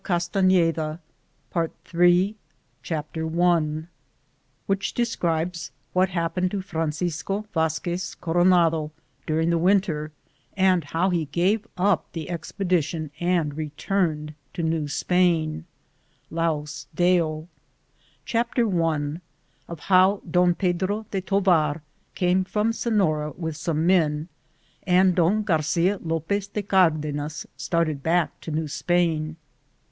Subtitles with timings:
[0.01, 0.41] ligirized I:,
[0.97, 0.99] G00gk'
[1.51, 2.35] THIRD
[2.81, 3.87] PART
[4.65, 8.89] Which Descbibes What Happened to Francisco Vazquez Cokonado
[9.27, 10.09] Dubing THE WlNTEE,
[10.57, 15.65] AND HOW He GAVE UP the Expedition and Retuened to New Spain.
[16.31, 17.47] Laua Deo.
[18.25, 19.19] CHAPTER I
[19.67, 21.83] Of bow Don Pedro de Tovar
[22.15, 24.29] came from Sefiore with some men,
[24.87, 29.35] and Don Garcia Lopez de Cardenas started back to New Spain.